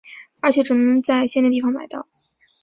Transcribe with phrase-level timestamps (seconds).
[0.39, 2.07] 而且只能在限定地方买到。